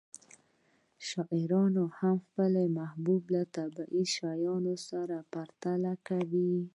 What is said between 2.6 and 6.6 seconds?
محبوبه له طبیعي شیانو سره پرتله کوي